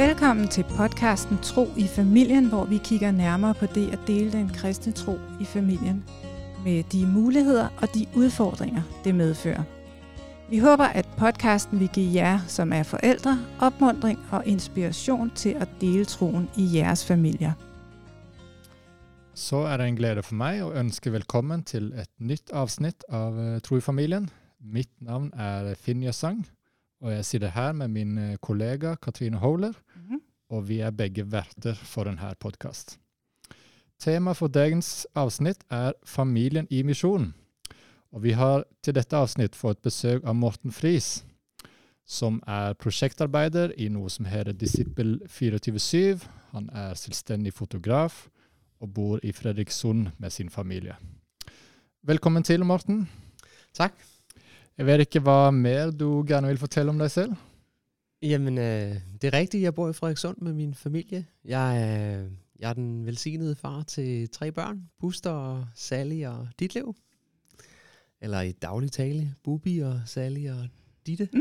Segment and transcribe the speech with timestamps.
[0.00, 4.48] Velkommen til podcasten Tro i familien, hvor vi kigger nærmere på det at dele den
[4.48, 6.04] kristne tro i familien,
[6.64, 9.62] med de muligheder og de udfordringer, det medfører.
[10.50, 15.68] Vi håber, at podcasten vil give jer, som er forældre, opmundring og inspiration til at
[15.80, 17.52] dele troen i jeres familier.
[19.34, 23.54] Så er det en glæde for mig at ønske velkommen til et nyt afsnit af
[23.54, 24.30] eh, Tro i familien.
[24.60, 26.46] Mit navn er Finja Sang,
[27.00, 29.72] og jeg sitter her med min eh, kollega Katrine Holler
[30.50, 32.98] og vi er begge værter for denne podcast.
[34.00, 37.34] Tema for dagens afsnit er familien i missionen.
[38.12, 41.24] Og vi har til dette afsnit fået besøg av Morten Friis,
[42.06, 46.26] som er projektarbejder i noget som hedder Disciple 24-7.
[46.50, 48.26] Han er selvstændig fotograf
[48.80, 50.96] og bor i Frederikssund med sin familie.
[52.02, 53.08] Velkommen til, Morten.
[53.74, 53.92] Tak.
[54.78, 57.32] Jeg ved ikke, hvad mere du gerne vil fortælle om dig selv?
[58.22, 59.62] Jamen, øh, det er rigtigt.
[59.62, 61.26] Jeg bor i Frederikssund med min familie.
[61.44, 62.26] Jeg er,
[62.58, 64.90] jeg er den velsignede far til tre børn.
[64.98, 66.96] Buster, Sally og Ditlev.
[68.20, 70.68] Eller i daglig tale, Bubi og Sally og
[71.06, 71.28] Ditte.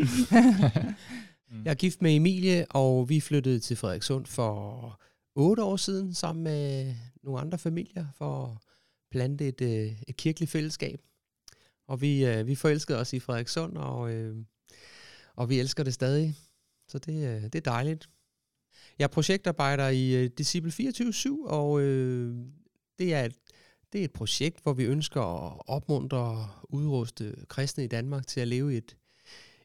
[1.65, 5.01] Jeg er gift med Emilie, og vi flyttede til Frederikssund for
[5.35, 8.57] otte år siden sammen med nogle andre familier for at
[9.11, 11.01] plante et, øh, et kirkeligt fællesskab.
[11.87, 14.35] Og vi, øh, vi forelskede os i Frederikssund, og, øh,
[15.35, 16.35] og vi elsker det stadig.
[16.89, 18.09] Så det, øh, det er dejligt.
[18.99, 22.35] Jeg er projektarbejder i øh, Disciple 24-7, og øh,
[22.99, 23.35] det, er et,
[23.93, 28.39] det er et projekt, hvor vi ønsker at opmuntre og udruste kristne i Danmark til
[28.39, 28.97] at leve et,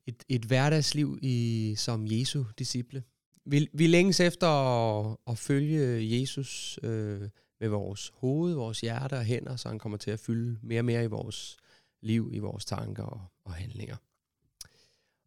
[0.06, 3.02] et, et hverdagsliv i, som Jesu disciple.
[3.46, 7.28] Vi, vi længes efter at, at følge Jesus øh,
[7.60, 10.84] med vores hoved, vores hjerte og hænder, så han kommer til at fylde mere og
[10.84, 11.56] mere i vores
[12.02, 13.96] liv, i vores tanker og, og handlinger.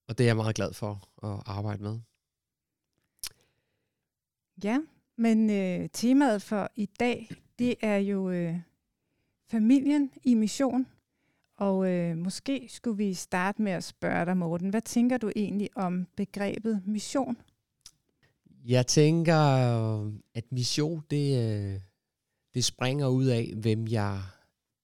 [0.07, 1.99] Og det er jeg meget glad for at arbejde med.
[4.63, 4.79] Ja,
[5.15, 7.29] men øh, temaet for i dag,
[7.59, 8.55] det er jo øh,
[9.47, 10.87] familien i mission.
[11.57, 15.69] Og øh, måske skulle vi starte med at spørge dig, Morten, hvad tænker du egentlig
[15.75, 17.37] om begrebet mission?
[18.65, 19.37] Jeg tænker,
[20.33, 21.79] at mission, det, øh,
[22.53, 24.21] det springer ud af, hvem jeg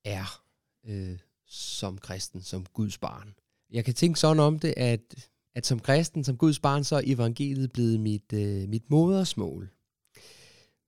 [0.04, 0.44] er
[0.86, 3.34] øh, som kristen, som Guds barn.
[3.74, 7.02] Jeg kan tænke sådan om det, at, at som kristen, som Guds barn, så er
[7.06, 9.70] evangeliet blevet mit, øh, mit modersmål.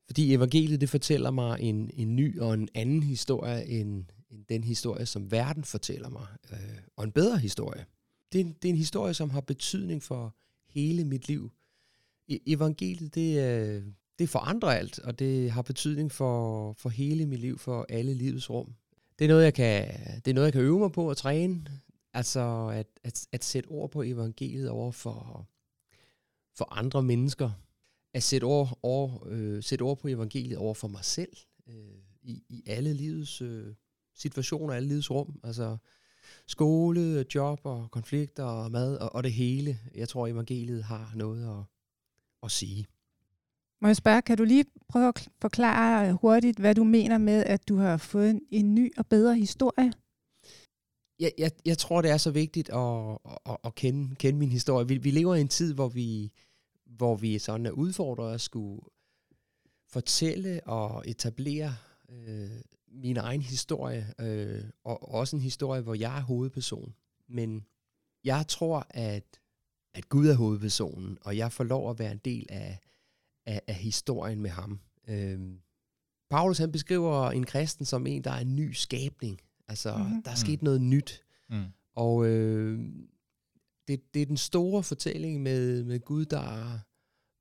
[0.06, 4.64] Fordi evangeliet, det fortæller mig en, en ny og en anden historie, end, end den
[4.64, 6.28] historie, som verden fortæller mig.
[6.52, 7.86] Øh, og en bedre historie.
[8.32, 10.36] Det er, en, det er en historie, som har betydning for
[10.70, 11.52] hele mit liv.
[12.32, 13.84] E- evangeliet, det, øh,
[14.20, 18.50] det forandrer alt, og det har betydning for, for hele mit liv, for alle livets
[18.50, 18.74] rum.
[19.20, 19.88] Det er noget, jeg kan,
[20.26, 21.66] det er noget, jeg kan øve mig på at træne.
[22.16, 25.48] Altså at, at, at sætte ord på evangeliet over for,
[26.58, 27.52] for andre mennesker.
[28.14, 31.38] At sætte ord, ord, øh, sætte ord på evangeliet over for mig selv.
[31.68, 33.74] Øh, i, I alle livets øh,
[34.14, 35.40] situationer, alle livets rum.
[35.44, 35.78] Altså
[36.48, 39.80] skole, job og konflikter og mad og, og det hele.
[39.96, 41.64] Jeg tror, evangeliet har noget at,
[42.44, 42.86] at sige.
[43.82, 47.68] Må jeg spørge, kan du lige prøve at forklare hurtigt, hvad du mener med, at
[47.68, 49.94] du har fået en, en ny og bedre historie?
[51.20, 54.88] Jeg, jeg, jeg tror, det er så vigtigt at, at, at kende, kende min historie.
[54.88, 56.32] Vi, vi lever i en tid, hvor vi,
[56.86, 58.82] hvor vi sådan er udfordret at skulle
[59.90, 61.76] fortælle og etablere
[62.10, 62.50] øh,
[62.88, 66.94] min egen historie, øh, og også en historie, hvor jeg er hovedperson.
[67.28, 67.66] Men
[68.24, 69.40] jeg tror, at,
[69.94, 72.80] at Gud er hovedpersonen, og jeg får lov at være en del af,
[73.46, 74.80] af, af historien med ham.
[75.08, 75.40] Øh,
[76.30, 79.40] Paulus han beskriver en kristen som en, der er en ny skabning.
[79.68, 80.02] Altså, Mhm.
[80.06, 80.24] mm-hmm.
[80.24, 80.46] der er Mm.
[80.46, 81.24] sket noget nyt.
[81.50, 81.64] Mm.
[81.96, 82.80] Og øh,
[83.88, 86.80] det, det er den store fortælling med, med Gud, der,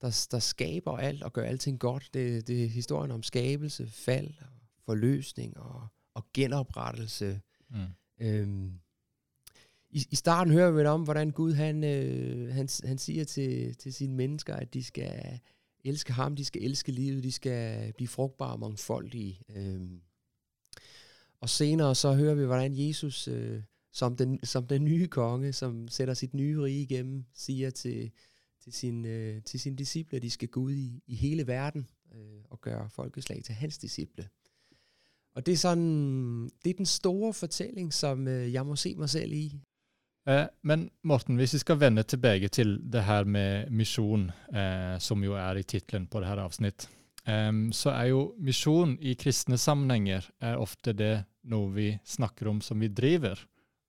[0.01, 2.11] der, der skaber alt og gør alting godt.
[2.15, 4.31] Det, det er historien om skabelse, fald,
[4.85, 7.41] forløsning og, og genoprettelse.
[7.71, 7.77] Mm.
[8.21, 8.73] Øhm,
[9.91, 13.95] i, I starten hører vi om, hvordan Gud han, øh, han, han siger til, til
[13.95, 15.39] sine mennesker, at de skal
[15.85, 19.41] elske ham, de skal elske livet, de skal blive frugtbare og mangfoldige.
[19.49, 20.01] Øhm,
[21.45, 23.63] og senere så hører vi, hvordan Jesus øh,
[23.93, 28.11] som, den, som den nye konge, som sætter sit nye rige igennem, siger til,
[28.63, 31.87] til, sin, øh, til sine disciple, at de skal gå ud i, i hele verden
[32.15, 34.29] øh, og gøre folkeslag til hans disciple.
[35.35, 39.11] Og det er sådan, det er den store fortælling, som øh, jeg må se mig
[39.11, 39.61] selv i.
[40.29, 45.25] Eh, men Morten, hvis vi skal vende tilbage til det her med mission, eh, som
[45.25, 46.89] jo er i titlen på det her afsnit,
[47.29, 52.61] eh, så er jo mission i kristne sammenhænger er ofte det noget vi snakker om
[52.61, 53.41] som vi driver.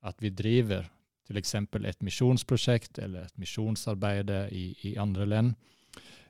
[0.06, 0.84] At vi driver
[1.26, 5.56] til eksempel et missionsprojekt eller et missionsarbejde i, i andre land.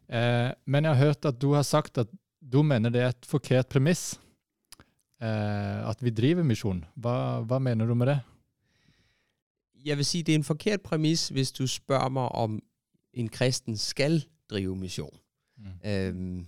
[0.08, 2.08] Eh, men jeg har hørt at du har sagt at
[2.40, 4.20] du mener det er et forkert premiss
[5.22, 6.86] eh, at vi driver misjon.
[6.96, 8.20] Hva, hva mener du med det?
[9.86, 12.62] Jeg vil sige, det er en forkert præmis, hvis du spørger mig, om
[13.14, 15.18] en kristen skal drive mission.
[15.58, 15.90] Mm.
[15.90, 16.48] Øhm,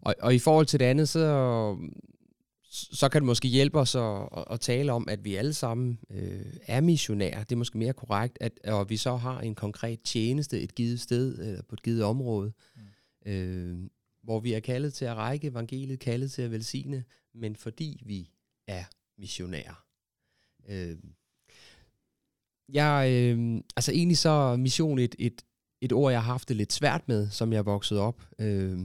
[0.00, 1.76] og, og i forhold til det andet, så,
[2.72, 6.54] så kan det måske hjælpe os at, at, tale om, at vi alle sammen øh,
[6.66, 7.44] er missionærer.
[7.44, 11.00] Det er måske mere korrekt, at, at vi så har en konkret tjeneste et givet
[11.00, 13.32] sted, eller på et givet område, mm.
[13.32, 13.78] øh,
[14.22, 17.04] hvor vi er kaldet til at række evangeliet, kaldet til at velsigne,
[17.34, 18.30] men fordi vi
[18.66, 18.84] er
[19.18, 19.84] missionærer.
[20.68, 20.96] Øh,
[22.68, 25.44] jeg, øh, altså egentlig så mission et, et,
[25.80, 28.22] et ord, jeg har haft det lidt svært med, som jeg voksede op.
[28.38, 28.78] Øh,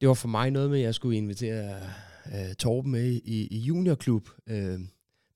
[0.00, 1.80] det var for mig noget med, at jeg skulle invitere
[2.30, 4.28] øh, Torben med i, i juniorklub.
[4.46, 4.80] Øh,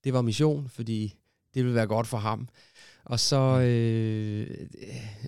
[0.03, 1.15] det var mission, fordi
[1.53, 2.49] det ville være godt for ham.
[3.05, 4.67] Og så øh,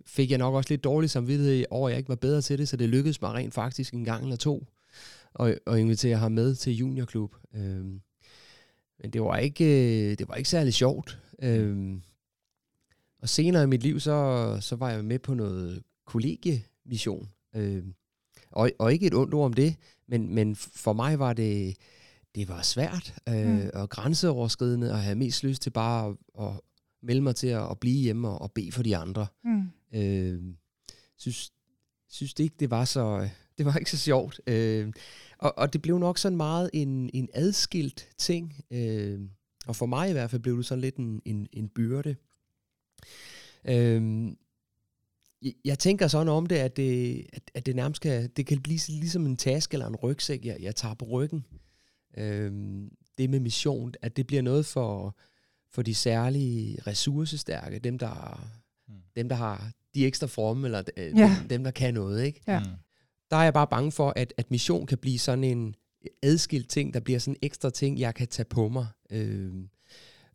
[0.05, 2.69] fik jeg nok også lidt dårlig samvittighed over, at jeg ikke var bedre til det,
[2.69, 4.67] så det lykkedes mig rent faktisk en gang eller to
[5.39, 7.35] at, at invitere ham med til juniorklub.
[7.55, 7.85] Øh,
[9.01, 11.19] men det var ikke, øh, det var ikke særlig sjovt.
[11.41, 11.97] Øh,
[13.21, 17.29] og senere i mit liv, så, så var jeg med på noget kollegiemission.
[17.55, 17.83] Øh,
[18.57, 19.75] og, og ikke et ondt ord om det,
[20.07, 21.77] men, men for mig var det,
[22.35, 23.69] det var svært øh, mm.
[23.73, 26.61] og grænseoverskridende, og have mest lyst til bare at, at
[27.03, 29.27] melde mig til at, at blive hjemme og, og bede for de andre.
[29.43, 29.69] Mm.
[29.93, 30.41] Øh,
[31.17, 31.51] synes,
[32.09, 34.41] synes det ikke, det var så, det var ikke så sjovt.
[34.47, 34.93] Øh,
[35.37, 38.55] og, og det blev nok sådan meget en, en adskilt ting.
[38.71, 39.19] Øh,
[39.67, 42.15] og for mig i hvert fald blev det sådan lidt en, en, en byrde.
[43.65, 44.27] Øh,
[45.65, 48.79] jeg tænker sådan om det, at det, at, at det nærmest kan, det kan blive
[48.87, 51.45] ligesom en taske eller en rygsæk, jeg, jeg tager på ryggen.
[52.17, 55.17] Øhm, det med mission, at det bliver noget for,
[55.71, 58.49] for de særlige ressourcestærke, dem der,
[58.87, 58.93] mm.
[59.15, 61.37] dem der har de ekstra fromme, eller øh, ja.
[61.39, 62.23] dem, dem der kan noget.
[62.23, 62.41] Ikke?
[62.47, 62.59] Ja.
[62.59, 62.65] Mm.
[63.31, 65.75] Der er jeg bare bange for, at, at mission kan blive sådan en
[66.23, 68.87] adskilt ting, der bliver sådan en ekstra ting, jeg kan tage på mig.
[69.09, 69.69] Øhm,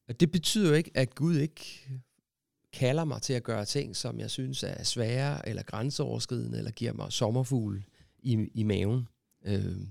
[0.09, 1.89] og det betyder jo ikke, at Gud ikke
[2.73, 6.93] kalder mig til at gøre ting, som jeg synes er svære eller grænseoverskridende, eller giver
[6.93, 7.85] mig sommerfugle
[8.19, 9.09] i, i maven.
[9.45, 9.89] Øh, mm.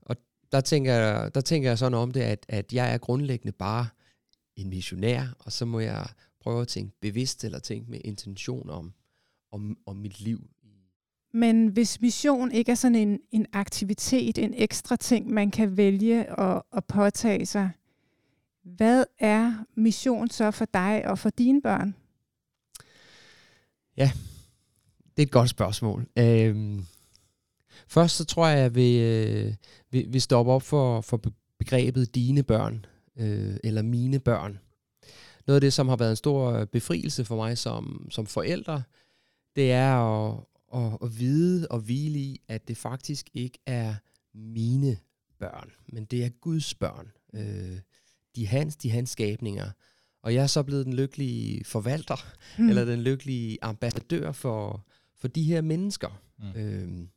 [0.00, 0.16] Og
[0.52, 3.88] der tænker, jeg, der tænker jeg sådan om det, at, at jeg er grundlæggende bare
[4.56, 6.06] en missionær, og så må jeg
[6.40, 8.92] prøve at tænke bevidst eller tænke med intention om,
[9.52, 10.50] om, om mit liv.
[11.32, 16.40] Men hvis mission ikke er sådan en, en aktivitet, en ekstra ting, man kan vælge
[16.40, 17.70] at, at påtage sig,
[18.76, 21.94] hvad er mission så for dig og for dine børn?
[23.96, 24.10] Ja,
[25.16, 26.08] det er et godt spørgsmål.
[26.18, 26.84] Øhm,
[27.88, 29.54] først så tror jeg, at jeg vil, øh,
[29.90, 31.22] vil, vil stoppe op for, for
[31.58, 32.86] begrebet dine børn,
[33.16, 34.58] øh, eller mine børn.
[35.46, 38.82] Noget af det, som har været en stor øh, befrielse for mig som, som forældre,
[39.56, 40.40] det er at,
[40.74, 43.94] at, at vide og hvile i, at det faktisk ikke er
[44.34, 44.98] mine
[45.38, 47.12] børn, men det er Guds børn.
[47.34, 47.78] Øh,
[48.38, 49.70] de er hans, de er hans skabninger.
[50.22, 52.26] Og jeg er så blevet den lykkelige forvalter,
[52.58, 52.68] mm.
[52.68, 54.86] eller den lykkelige ambassadør for,
[55.16, 56.20] for de her mennesker.
[56.38, 56.60] Mm.
[56.60, 57.08] Øhm,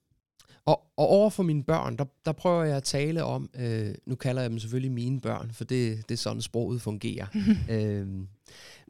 [0.66, 4.16] og, og over for mine børn, der, der prøver jeg at tale om, øh, nu
[4.16, 7.28] kalder jeg dem selvfølgelig mine børn, for det, det er sådan sproget fungerer.
[7.70, 8.28] øhm,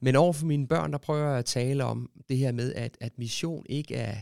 [0.02, 2.98] men over for mine børn, der prøver jeg at tale om det her med, at,
[3.02, 4.16] at mission ikke er,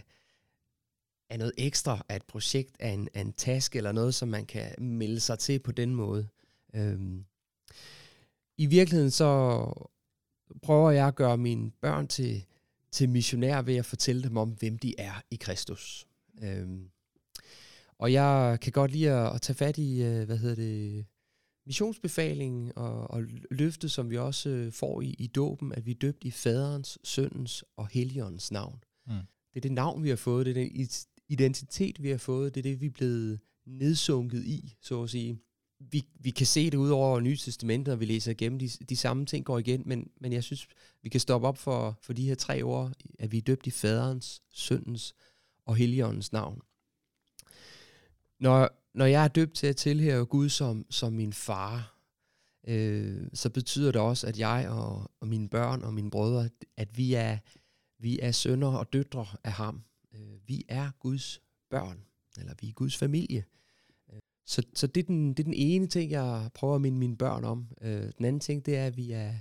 [1.30, 4.46] er noget ekstra, at et projekt er en, er en task, eller noget, som man
[4.46, 6.28] kan melde sig til på den måde.
[6.76, 7.26] Øhm,
[8.60, 9.64] i virkeligheden så
[10.64, 12.46] prøver jeg at gøre mine børn til,
[12.92, 16.08] til missionærer ved at fortælle dem om, hvem de er i Kristus.
[16.44, 16.90] Øhm,
[17.98, 21.06] og jeg kan godt lide at, at tage fat i, øh, hvad hedder det,
[21.66, 26.00] missionsbefalingen og, og løftet, som vi også øh, får i, i dåben, at vi er
[26.02, 28.84] døbt i faderens, søndens og helligåndens navn.
[29.08, 29.14] Mm.
[29.54, 30.88] Det er det navn, vi har fået, det er den
[31.28, 35.40] identitet, vi har fået, det er det, vi er blevet nedsunket i, så at sige
[35.80, 38.96] vi, vi kan se det ud over Nye Testamentet, og vi læser igennem, de, de
[38.96, 40.68] samme ting går igen, men, men jeg synes,
[41.02, 43.72] vi kan stoppe op for, for de her tre ord, at vi er døbt i
[43.72, 45.16] faderens, syndens
[45.66, 46.62] og heligåndens navn.
[48.40, 51.96] Når, når jeg er døbt til at tilhøre Gud som, som min far,
[52.68, 56.98] øh, så betyder det også, at jeg og, og mine børn og mine brødre, at
[56.98, 57.38] vi er,
[58.00, 59.84] vi er sønner og døtre af ham.
[60.16, 62.04] Øh, vi er Guds børn,
[62.38, 63.44] eller vi er Guds familie.
[64.50, 67.18] Så, så det, er den, det er den ene ting, jeg prøver at minde mine
[67.18, 67.68] børn om.
[67.82, 69.32] Øh, den anden ting, det er, at vi er,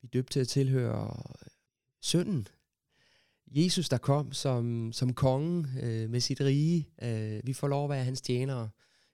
[0.00, 1.22] vi er døbt til at tilhøre
[2.00, 2.48] sønnen.
[3.46, 6.88] Jesus, der kom som, som konge øh, med sit rige.
[7.02, 8.70] Øh, vi får lov at være hans tjenere.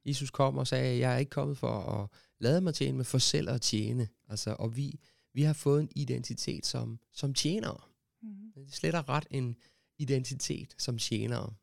[0.06, 2.08] Jesus kom og sagde, jeg er ikke kommet for at
[2.38, 4.08] lade mig tjene, men for selv at tjene.
[4.28, 5.00] Altså, og vi,
[5.32, 7.80] vi har fået en identitet som, som tjenere.
[8.22, 8.52] Mm.
[8.54, 9.56] Det er slet og ret en,
[9.98, 11.54] identitet som tjenere.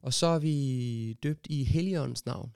[0.00, 2.52] Og så er vi døbt i Helligåndens navn.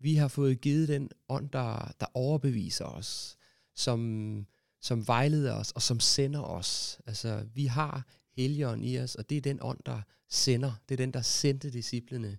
[0.00, 3.36] Vi har fået givet den ånd, der, der overbeviser os,
[3.74, 4.46] som,
[4.80, 7.00] som vejleder os og som sender os.
[7.06, 10.72] Altså, vi har Helligånden i os, og det er den ånd, der sender.
[10.88, 12.38] Det er den, der sendte disciplene.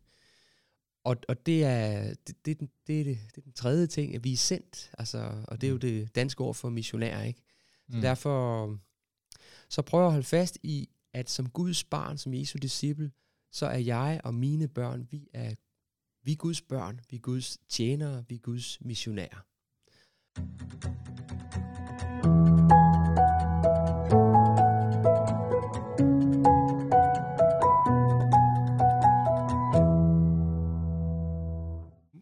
[1.04, 4.34] Og, og det, er, det, det, det, det, det er den tredje ting, at vi
[4.34, 4.92] er sendt.
[4.98, 7.42] Altså, og det er jo det danske ord for missionær, ikke?
[7.90, 8.02] Så mm.
[8.02, 8.78] derfor
[9.70, 13.12] så prøver jeg at holde fast i, at som Guds barn, som Jesu disciple,
[13.52, 15.56] så er jeg og mine børn, vi er,
[16.28, 19.40] vi er Guds børn, vi er Guds tjenere, vi er Guds missionærer.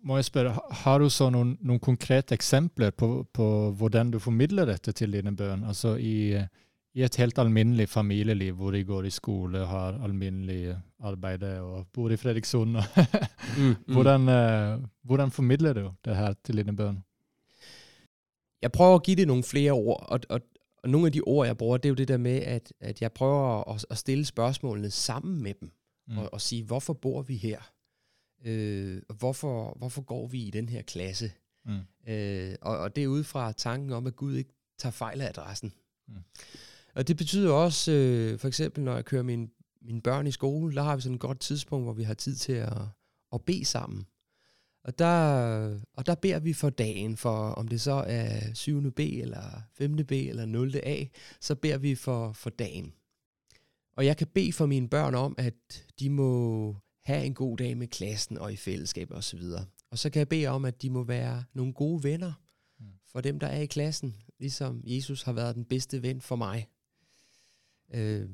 [0.03, 4.65] Må jeg spørge, har du så nogle, nogle konkrete eksempler på, på hvordan du formidler
[4.65, 5.63] dette til dine børn?
[5.63, 6.43] Altså i, øh,
[6.95, 12.09] i et helt almindelig familieliv, hvor de går i skole, har almindelig arbejde og bor
[12.09, 12.69] i Frederikssund.
[13.57, 13.93] mm, mm.
[13.93, 17.03] hvordan, uh, hvordan formidler du det her til dine børn?
[18.61, 20.41] Jeg prøver at give det nogle flere ord, og, og,
[20.83, 23.01] og nogle af de ord, jeg bruger, det er jo det der med, at, at
[23.01, 25.71] jeg prøver at, at stille spørgsmålene sammen med dem,
[26.07, 26.17] mm.
[26.17, 27.71] og, og sige, hvorfor bor vi her?
[28.45, 31.31] Øh, hvorfor, hvorfor går vi i den her klasse?
[31.65, 31.79] Mm.
[32.07, 35.27] Øh, og, og det er ud fra tanken om, at Gud ikke tager fejl af
[35.27, 35.73] adressen.
[36.07, 36.15] Mm.
[36.95, 39.47] Og det betyder også, øh, for eksempel når jeg kører mine,
[39.81, 42.35] mine børn i skole, der har vi sådan et godt tidspunkt, hvor vi har tid
[42.35, 42.77] til at,
[43.33, 44.05] at bede sammen.
[44.83, 48.91] Og der, og der beder vi for dagen, for om det så er 7.
[48.91, 49.95] B, eller 5.
[49.95, 50.75] B, eller 0.
[50.83, 51.05] A,
[51.41, 52.93] så beder vi for, for dagen.
[53.97, 57.77] Og jeg kan bede for mine børn om, at de må have en god dag
[57.77, 59.65] med klassen og i fællesskab og så videre.
[59.91, 62.33] Og så kan jeg bede om, at de må være nogle gode venner
[62.79, 62.85] mm.
[63.11, 66.67] for dem, der er i klassen, ligesom Jesus har været den bedste ven for mig.
[67.93, 68.29] Øh,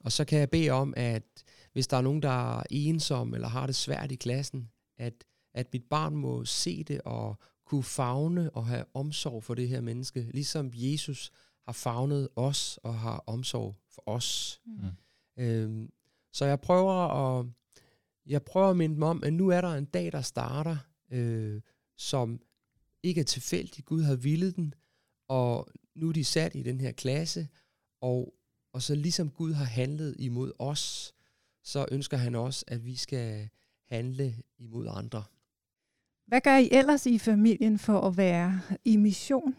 [0.00, 3.48] og så kan jeg bede om, at hvis der er nogen, der er ensom eller
[3.48, 5.24] har det svært i klassen, at,
[5.54, 9.80] at mit barn må se det og kunne fagne og have omsorg for det her
[9.80, 11.32] menneske, ligesom Jesus
[11.64, 14.60] har fagnet os og har omsorg for os.
[14.66, 15.42] Mm.
[15.42, 15.88] Øh,
[16.32, 17.46] så jeg prøver at
[18.26, 20.76] jeg prøver at minde dem om, at nu er der en dag, der starter,
[21.10, 21.60] øh,
[21.96, 22.40] som
[23.02, 23.84] ikke er tilfældig.
[23.84, 24.74] Gud har villet den,
[25.28, 27.48] og nu er de sat i den her klasse,
[28.00, 28.34] og,
[28.72, 31.14] og så ligesom Gud har handlet imod os,
[31.62, 33.48] så ønsker han også, at vi skal
[33.90, 35.24] handle imod andre.
[36.26, 39.54] Hvad gør I ellers i familien for at være i mission?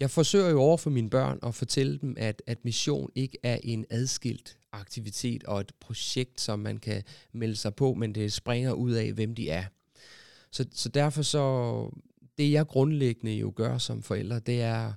[0.00, 3.58] Jeg forsøger jo over for mine børn at fortælle dem, at, at mission ikke er
[3.62, 7.02] en adskilt aktivitet og et projekt, som man kan
[7.32, 9.64] melde sig på, men det springer ud af, hvem de er.
[10.50, 11.90] Så, så derfor så,
[12.38, 14.92] det jeg grundlæggende jo gør som forældre, det er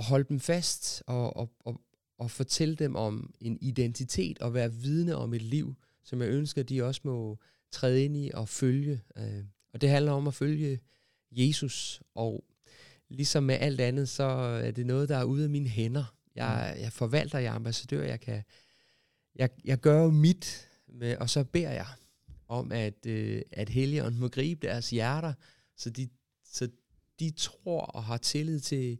[0.00, 1.80] at holde dem fast og, og, og,
[2.18, 6.62] og fortælle dem om en identitet og være vidne om et liv, som jeg ønsker,
[6.62, 7.38] de også må
[7.70, 9.02] træde ind i og følge.
[9.16, 10.80] Øh, og det handler om at følge
[11.30, 12.44] Jesus, og
[13.08, 14.24] ligesom med alt andet, så
[14.64, 16.14] er det noget, der er ude af mine hænder.
[16.34, 16.82] Jeg, mm.
[16.82, 18.42] jeg forvalter, jeg er ambassadør, jeg kan,
[19.34, 21.86] jeg, jeg gør jo mit, med, og så beder jeg
[22.48, 25.34] om, at, øh, at Helligånden må gribe deres hjerter,
[25.76, 26.08] så de,
[26.44, 26.68] så
[27.20, 28.98] de tror og har tillid til,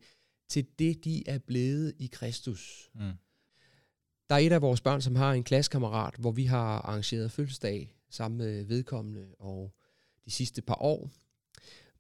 [0.51, 2.91] til det, de er blevet i Kristus.
[2.95, 3.13] Mm.
[4.29, 7.97] Der er et af vores børn, som har en klassekammerat, hvor vi har arrangeret fødselsdag
[8.11, 9.75] sammen med vedkommende, og
[10.25, 11.11] de sidste par år.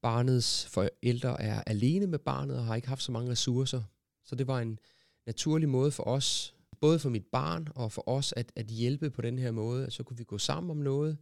[0.02, 3.82] Barnets forældre er alene med barnet og har ikke haft så mange ressourcer.
[4.24, 4.78] Så det var en
[5.26, 9.22] naturlig måde for os både for mit barn og for os at, at hjælpe på
[9.22, 9.90] den her måde.
[9.90, 11.18] Så kunne vi gå sammen om noget.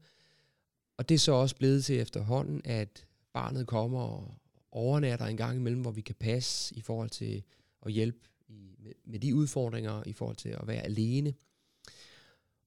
[0.97, 4.35] Og det er så også blevet til efterhånden, at barnet kommer og
[4.72, 7.42] overnatter en gang imellem, hvor vi kan passe i forhold til
[7.87, 11.34] at hjælpe i, med, med de udfordringer, i forhold til at være alene.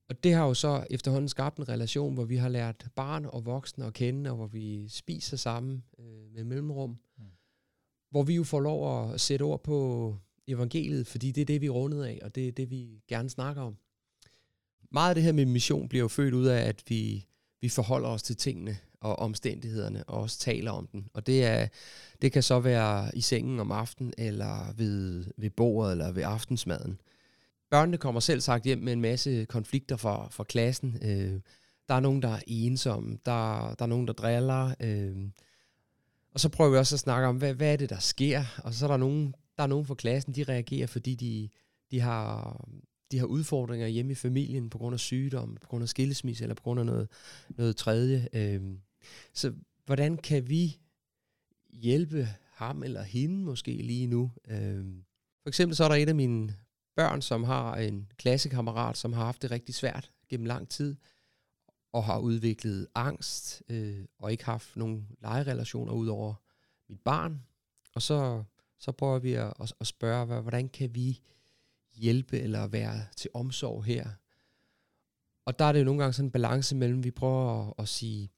[0.09, 3.45] Og det har jo så efterhånden skabt en relation, hvor vi har lært barn og
[3.45, 6.89] voksne at kende, og hvor vi spiser sammen øh, med mellemrum.
[7.17, 7.23] Mm.
[8.09, 10.17] Hvor vi jo får lov at sætte ord på
[10.47, 13.29] evangeliet, fordi det er det, vi er rundet af, og det er det, vi gerne
[13.29, 13.77] snakker om.
[14.91, 17.25] Meget af det her med mission bliver jo født ud af, at vi,
[17.61, 21.07] vi forholder os til tingene og omstændighederne, og også taler om den.
[21.13, 21.67] Og det, er,
[22.21, 27.01] det kan så være i sengen om aftenen, eller ved, ved bordet, eller ved aftensmaden.
[27.69, 30.97] Børnene kommer selv sagt hjem med en masse konflikter fra, fra klassen.
[31.01, 31.39] Øh,
[31.87, 34.75] der er nogen, der er ensomme, der, der er nogen, der driller.
[34.79, 35.17] Øh,
[36.33, 38.43] og så prøver vi også at snakke om, hvad, hvad er det, der sker?
[38.63, 41.49] Og så er der nogen, der er nogen fra klassen, de reagerer, fordi de,
[41.91, 42.65] de, har,
[43.11, 46.55] de har udfordringer hjemme i familien på grund af sygdom, på grund af skilsmisse eller
[46.55, 47.07] på grund af noget,
[47.49, 48.27] noget tredje.
[48.33, 48.77] Øhm,
[49.33, 49.53] så
[49.85, 50.79] hvordan kan vi
[51.69, 54.31] hjælpe ham eller hende måske lige nu?
[54.47, 55.03] Øhm,
[55.43, 56.55] for eksempel så er der et af mine
[56.95, 60.95] børn, som har en klassekammerat, som har haft det rigtig svært gennem lang tid,
[61.93, 66.33] og har udviklet angst, øh, og ikke haft nogen legerelationer ud over
[66.89, 67.41] mit barn.
[67.95, 68.43] Og så,
[68.79, 71.21] så prøver vi at, at, at spørge, hvordan kan vi
[71.93, 74.09] hjælpe eller være til omsorg her?
[75.45, 77.87] Og der er det jo nogle gange sådan en balance mellem, vi prøver at, at
[77.87, 78.31] sige,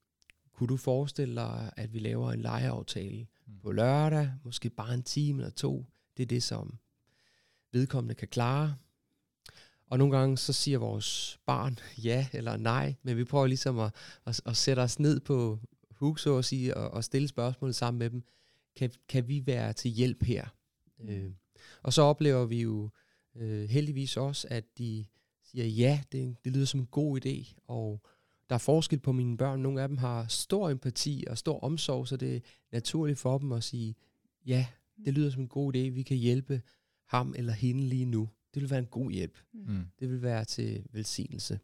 [0.54, 3.60] kunne du forestille dig, at vi laver en legeaftale mm.
[3.60, 5.86] på lørdag, måske bare en time eller to?
[6.18, 6.78] Det er det, som
[7.72, 8.76] vedkommende kan klare.
[9.88, 13.96] Og nogle gange så siger vores barn ja eller nej, men vi prøver ligesom at,
[14.26, 15.60] at, at sætte os ned på
[15.92, 18.24] hug, så at sige, og, og stille spørgsmål sammen med dem.
[18.76, 20.48] Kan, kan vi være til hjælp her?
[21.00, 21.10] Mm.
[21.10, 21.32] Øh,
[21.84, 22.90] og så oplever vi jo
[23.36, 25.06] øh, heldigvis også, at de
[25.44, 28.02] siger ja, det, det lyder som en god idé, og
[28.50, 29.60] der er forskel på mine børn.
[29.60, 32.40] Nogle af dem har stor empati og stor omsorg, så det er
[32.72, 33.96] naturligt for dem at sige,
[34.46, 34.66] ja,
[35.06, 36.62] det lyder som en god idé, vi kan hjælpe
[37.08, 38.30] ham eller hende lige nu.
[38.54, 39.38] Det vil være en god hjælp.
[39.54, 39.86] Mm.
[40.00, 41.60] Det vil være til velsignelse.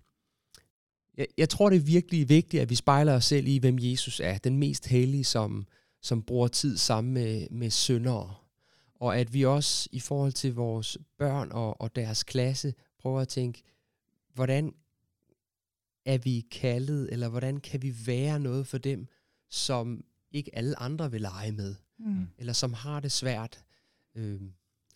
[1.17, 4.19] Jeg, jeg tror, det er virkelig vigtigt, at vi spejler os selv i, hvem Jesus
[4.19, 4.37] er.
[4.37, 5.67] Den mest hellige, som,
[6.01, 8.35] som bruger tid sammen med, med syndere.
[8.95, 13.27] Og at vi også i forhold til vores børn og, og deres klasse prøver at
[13.27, 13.63] tænke,
[14.33, 14.73] hvordan
[16.09, 19.07] er vi kaldet, eller hvordan kan vi være noget for dem,
[19.49, 22.27] som ikke alle andre vil lege med, mm.
[22.37, 23.63] eller som har det svært.
[24.15, 24.41] Øh,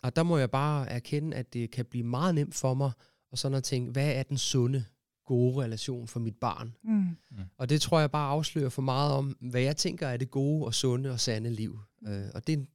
[0.02, 2.92] og der må jeg bare erkende, at det kan blive meget nemt for mig,
[3.30, 4.84] og sådan at tænke, hvad er den sunde,
[5.24, 6.76] gode relation for mit barn?
[6.84, 6.92] Mm.
[6.92, 7.16] Mm.
[7.58, 10.64] Og det tror jeg bare afslører for meget om, hvad jeg tænker er det gode
[10.64, 11.78] og sunde og sande liv.
[12.02, 12.08] Mm.
[12.08, 12.68] Øh, og det er, en,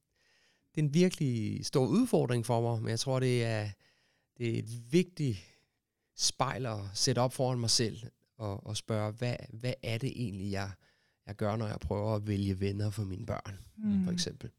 [0.74, 3.68] det er en virkelig stor udfordring for mig, men jeg tror, det er,
[4.38, 5.38] det er et vigtigt
[6.16, 8.02] spejl at sætte op foran mig selv,
[8.40, 10.70] og, og spørge, hvad, hvad er det egentlig, jeg,
[11.26, 14.04] jeg gør, når jeg prøver at vælge venner for mine børn, mm.
[14.04, 14.50] for eksempel.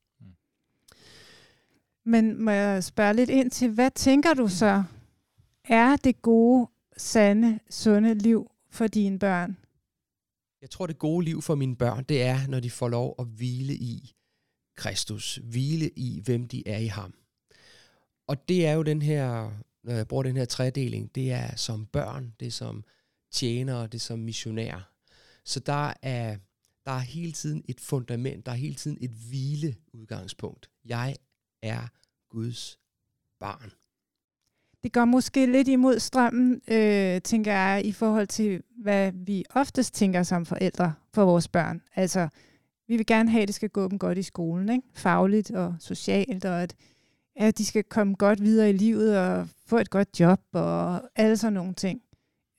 [2.06, 4.84] Men må jeg spørge lidt ind til, hvad tænker du så
[5.66, 9.58] er det gode, sande, sunde liv for dine børn?
[10.62, 13.26] Jeg tror, det gode liv for mine børn, det er, når de får lov at
[13.26, 14.16] hvile i
[14.76, 15.40] Kristus.
[15.44, 17.14] Hvile i, hvem de er i ham.
[18.28, 19.52] Og det er jo den her,
[19.84, 22.84] når jeg bruger den her tredeling, det er som børn, det er som
[23.32, 24.92] tjenere, det er som missionær.
[25.46, 26.38] Så der er,
[26.86, 30.70] der er hele tiden et fundament, der er hele tiden et hvileudgangspunkt.
[30.86, 31.16] Jeg
[31.62, 31.88] er
[32.30, 32.80] Guds
[33.40, 33.72] barn.
[34.84, 39.94] Det går måske lidt imod strømmen, øh, tænker jeg, i forhold til, hvad vi oftest
[39.94, 41.82] tænker som forældre for vores børn.
[41.96, 42.28] Altså,
[42.88, 44.88] vi vil gerne have, at det skal gå dem godt i skolen, ikke?
[44.94, 46.76] fagligt og socialt, og at,
[47.36, 51.38] at de skal komme godt videre i livet og få et godt job og alle
[51.38, 52.02] sådan nogle ting.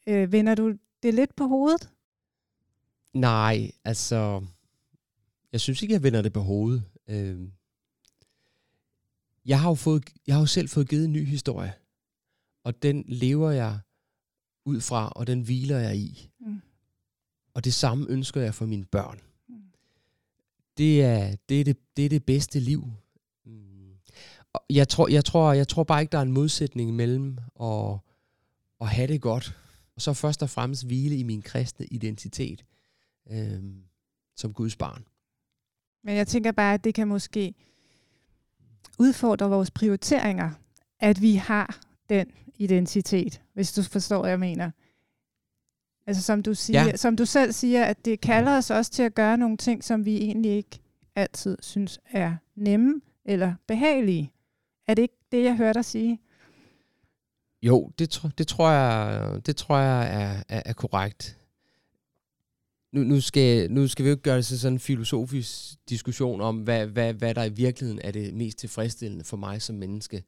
[0.07, 1.91] Øh, vender du det lidt på hovedet?
[3.13, 4.45] Nej, altså,
[5.53, 6.83] jeg synes ikke, jeg vender det på hovedet.
[7.09, 7.49] Øh,
[9.45, 11.73] jeg har jo, fået, jeg har jo selv fået givet en ny historie,
[12.65, 13.79] og den lever jeg
[14.65, 16.31] ud fra, og den hviler jeg i.
[16.41, 16.63] Mm.
[17.55, 19.21] Og det samme ønsker jeg for mine børn.
[19.49, 19.63] Mm.
[20.79, 22.85] Det, er, det, er det, det er det bedste liv.
[23.45, 23.97] Mm.
[24.71, 27.99] Jeg tror, jeg, tror, jeg tror bare ikke, der er en modsætning mellem at,
[28.81, 29.57] at have det godt,
[29.97, 32.65] og så først og fremmest hvile i min kristne identitet
[33.31, 33.63] øh,
[34.37, 35.05] som Guds barn.
[36.05, 37.55] Men jeg tænker bare, at det kan måske
[38.99, 40.51] udfordrer vores prioriteringer,
[41.01, 44.71] at vi har den identitet, hvis du forstår, hvad jeg mener.
[46.07, 46.97] Altså som du, siger, ja.
[46.97, 50.05] som du selv siger, at det kalder os også til at gøre nogle ting, som
[50.05, 50.81] vi egentlig ikke
[51.17, 54.33] altid synes er nemme eller behagelige.
[54.87, 56.21] Er det ikke det, jeg hørte dig sige?
[57.63, 61.39] Jo, det, tro, det tror jeg, det tror jeg er, er, er korrekt
[62.93, 66.41] nu, nu, skal, nu skal vi jo ikke gøre det til sådan en filosofisk diskussion
[66.41, 70.25] om, hvad, hvad, hvad der i virkeligheden er det mest tilfredsstillende for mig som menneske.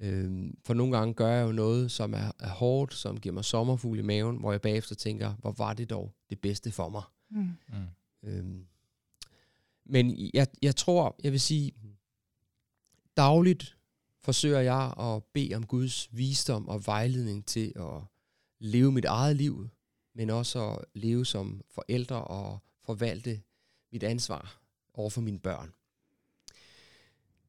[0.00, 3.44] Øhm, for nogle gange gør jeg jo noget, som er, er hårdt, som giver mig
[3.44, 7.02] sommerfugl i maven, hvor jeg bagefter tænker, hvor var det dog det bedste for mig.
[7.30, 7.48] Mm.
[7.68, 8.28] Mm.
[8.28, 8.66] Øhm,
[9.84, 11.72] men jeg, jeg tror, jeg vil sige,
[13.16, 13.76] dagligt
[14.26, 18.02] forsøger jeg at bede om Guds visdom og vejledning til at
[18.58, 19.68] leve mit eget liv,
[20.14, 23.42] men også at leve som forældre og forvalte
[23.92, 24.60] mit ansvar
[24.94, 25.72] over for mine børn.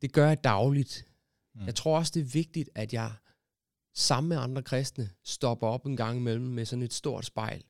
[0.01, 1.07] Det gør jeg dagligt.
[1.55, 1.65] Mm.
[1.65, 3.11] Jeg tror også, det er vigtigt, at jeg
[3.93, 7.63] sammen med andre kristne stopper op en gang imellem med sådan et stort spejl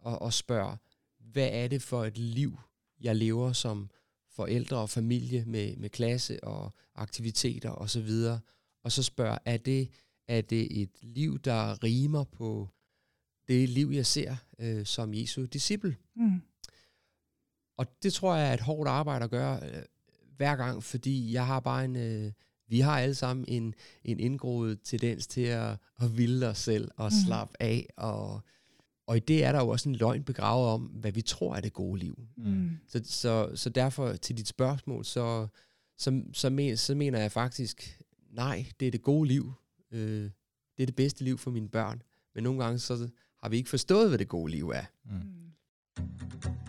[0.00, 0.76] og, og spørger,
[1.18, 2.58] hvad er det for et liv,
[3.00, 3.90] jeg lever som
[4.32, 7.80] forældre og familie med, med klasse og aktiviteter osv.
[7.82, 8.40] Og, så videre.
[8.84, 9.88] og så spørger, er det,
[10.28, 12.68] er det et liv, der rimer på
[13.48, 15.96] det liv, jeg ser øh, som Jesu disciple.
[16.16, 16.42] Mm.
[17.76, 19.82] Og det tror jeg er et hårdt arbejde at gøre øh,
[20.36, 22.32] hver gang, fordi jeg har bare en øh,
[22.68, 27.04] Vi har alle sammen en, en indgroet tendens til at, at vilde os selv og
[27.12, 27.26] Mm.
[27.26, 27.88] slappe af.
[27.96, 28.40] Og,
[29.06, 31.60] og i det er der jo også en løgn begravet om, hvad vi tror er
[31.60, 32.18] det gode liv.
[32.36, 32.70] Mm.
[32.88, 35.46] Så, så, så derfor til dit spørgsmål, så,
[35.98, 39.52] så, så, men, så mener jeg faktisk, nej, det er det gode liv.
[39.92, 40.30] Øh,
[40.76, 42.02] det er det bedste liv for mine børn.
[42.34, 43.10] Men nogle gange så
[43.42, 44.84] har vi ikke forstået, hvad det gode liv er.
[45.04, 46.61] Mm.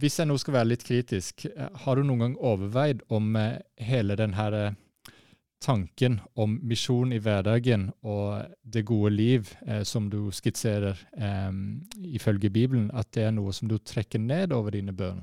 [0.00, 3.58] Hvis jeg nu skal være litt kritisk, eh, har du noen gang overveid om eh,
[3.76, 4.78] hele den her eh,
[5.60, 11.52] tanken om misjon i hverdagen og det gode liv, eh, som du skitserer eh,
[12.16, 15.20] ifølge Bibelen, at det er noe som du trekker ned over dine børn?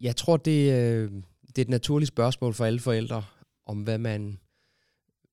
[0.00, 1.12] Jeg tror, det,
[1.48, 3.22] det er et naturligt spørgsmål for alle forældre,
[3.66, 4.38] om hvad man,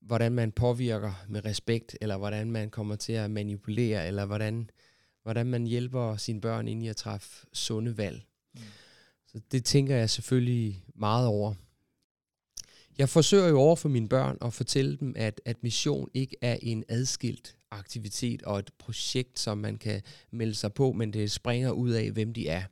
[0.00, 4.70] hvordan man påvirker med respekt, eller hvordan man kommer til at manipulere, eller hvordan,
[5.24, 8.22] hvordan man hjælper sine børn ind i at træffe sunde valg.
[8.54, 8.60] Mm.
[9.26, 11.54] Så det tænker jeg selvfølgelig meget over.
[12.98, 16.58] Jeg forsøger jo over for mine børn at fortælle dem, at, at mission ikke er
[16.62, 21.70] en adskilt aktivitet og et projekt, som man kan melde sig på, men det springer
[21.70, 22.62] ud af, hvem de er.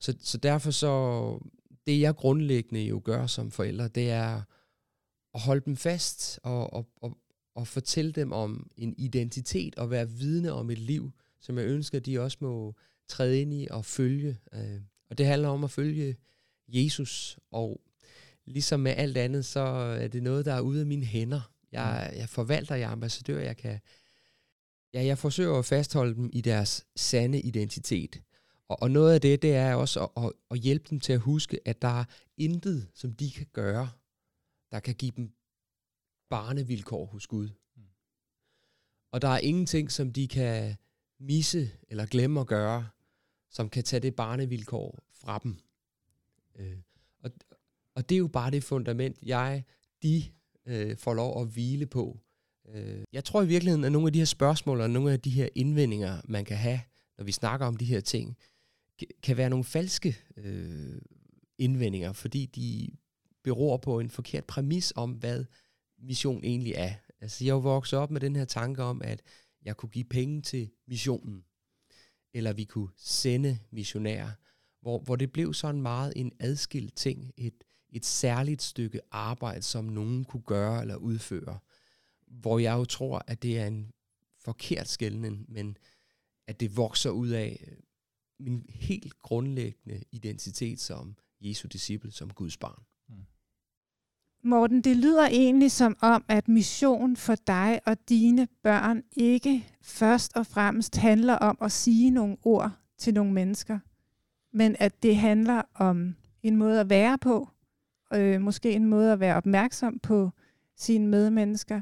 [0.00, 1.38] Så, så derfor så,
[1.86, 4.42] det jeg grundlæggende jo gør som forældre, det er
[5.34, 7.18] at holde dem fast og, og, og,
[7.54, 11.12] og fortælle dem om en identitet og være vidne om et liv,
[11.44, 12.74] som jeg ønsker, at de også må
[13.08, 14.38] træde ind i og følge.
[14.52, 14.80] Øh,
[15.10, 16.16] Og det handler om at følge
[16.68, 17.80] Jesus, og
[18.44, 19.60] ligesom med alt andet, så
[20.00, 21.52] er det noget, der er ude af mine hænder.
[21.72, 23.80] Jeg, jeg forvalter, jeg er ambassadør, jeg kan...
[24.94, 28.22] Ja, jeg forsøger at fastholde dem i deres sande identitet.
[28.68, 31.20] Og, og noget af det, det er også at, at, at hjælpe dem til at
[31.20, 32.04] huske, at der er
[32.36, 33.90] intet, som de kan gøre,
[34.70, 35.30] der kan give dem
[36.30, 37.48] barnevilkår hos Gud.
[37.76, 37.82] Mm.
[39.12, 40.76] Og der er ingenting, som de kan
[41.20, 42.88] misse eller glemme at gøre,
[43.50, 45.56] som kan tage det barnevilkår fra dem.
[46.56, 46.76] Øh,
[47.18, 47.30] og,
[47.94, 49.64] og det er jo bare det fundament, jeg,
[50.02, 50.24] de
[50.66, 52.18] øh, får lov at hvile på.
[52.68, 55.30] Øh, jeg tror i virkeligheden, at nogle af de her spørgsmål og nogle af de
[55.30, 56.80] her indvendinger, man kan have,
[57.18, 58.36] når vi snakker om de her ting,
[59.22, 61.00] kan være nogle falske øh,
[61.58, 62.88] indvendinger, fordi de
[63.42, 65.44] beror på en forkert præmis om, hvad
[65.98, 66.92] mission egentlig er.
[67.20, 69.22] Altså, jeg er jo vokset op med den her tanke om, at
[69.64, 71.44] jeg kunne give penge til missionen,
[72.34, 74.30] eller vi kunne sende missionærer,
[74.80, 79.84] hvor, hvor det blev sådan meget en adskilt ting, et, et særligt stykke arbejde, som
[79.84, 81.58] nogen kunne gøre eller udføre,
[82.26, 83.92] hvor jeg jo tror, at det er en
[84.40, 85.76] forkert skældning, men
[86.46, 87.76] at det vokser ud af øh,
[88.38, 92.82] min helt grundlæggende identitet som Jesu disciple, som Guds barn.
[94.46, 100.36] Morten, det lyder egentlig som om, at mission for dig og dine børn ikke først
[100.36, 103.78] og fremmest handler om at sige nogle ord til nogle mennesker,
[104.52, 107.48] men at det handler om en måde at være på,
[108.14, 110.30] øh, måske en måde at være opmærksom på
[110.76, 111.80] sine medmennesker.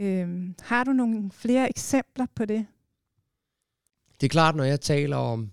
[0.00, 2.66] Øh, har du nogle flere eksempler på det?
[4.20, 5.50] Det er klart, når jeg taler om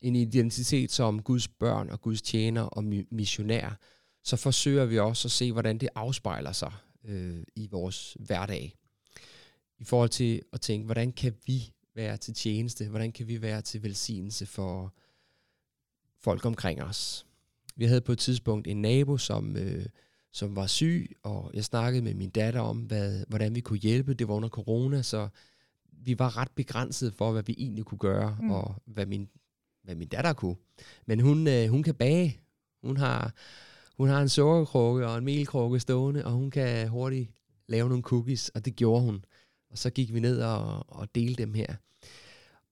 [0.00, 3.78] en identitet som Guds børn og Guds tjener og missionær,
[4.26, 6.72] så forsøger vi også at se, hvordan det afspejler sig
[7.04, 8.74] øh, i vores hverdag.
[9.78, 12.88] I forhold til at tænke, hvordan kan vi være til tjeneste?
[12.88, 14.94] Hvordan kan vi være til velsignelse for
[16.20, 17.26] folk omkring os?
[17.76, 19.86] Vi havde på et tidspunkt en nabo, som, øh,
[20.32, 24.14] som var syg, og jeg snakkede med min datter om, hvad, hvordan vi kunne hjælpe.
[24.14, 25.28] Det var under corona, så
[25.92, 28.50] vi var ret begrænset for, hvad vi egentlig kunne gøre, Mm.
[28.50, 29.28] og hvad min,
[29.82, 30.56] hvad min datter kunne.
[31.06, 32.40] Men hun, øh, hun kan bage.
[32.82, 33.34] Hun har,
[33.96, 37.30] hun har en sukkerkrukke og en melkrukke stående, og hun kan hurtigt
[37.68, 39.24] lave nogle cookies, og det gjorde hun.
[39.70, 41.74] Og så gik vi ned og, og delte dem her.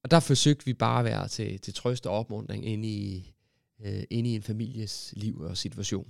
[0.03, 3.33] Og der forsøgte vi bare at være til, til trøst og opmuntring ind i,
[3.85, 6.07] øh, ind i en families liv og situation.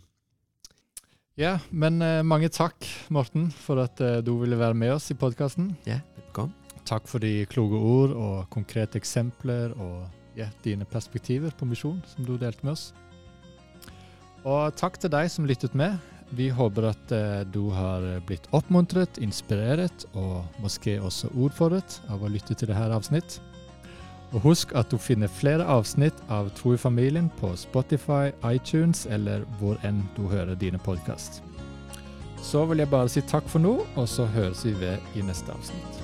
[1.37, 5.15] Ja, men eh, mange takk, Morten, for at eh, du ville være med oss i
[5.15, 5.77] podkasten.
[5.87, 6.55] Ja, velkommen.
[6.87, 12.25] Takk for de kloke ord og konkrete eksempler og ja, dine perspektiver på misjon som
[12.25, 12.93] du delte med oss.
[14.45, 15.97] Og takk til deg som lyttet med.
[16.35, 22.31] Vi håper at eh, du har blitt oppmuntret, inspirert og måske også ordforret av å
[22.33, 23.39] lytte til dette avsnitt.
[24.35, 29.47] Og husk at du finner flere avsnitt av Tro i familien på Spotify, iTunes eller
[29.61, 31.41] hvor enn du hører dine podkast.
[32.45, 35.55] Så vil jeg bare si takk for nå, og så høres vi ved i neste
[35.55, 36.04] avsnitt.